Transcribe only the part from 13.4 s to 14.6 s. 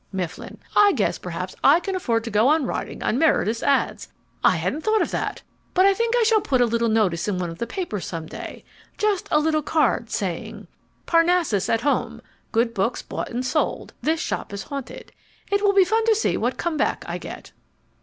SOLD THIS SHOP